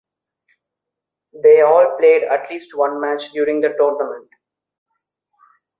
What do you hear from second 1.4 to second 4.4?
They all played at least one match during the tournament.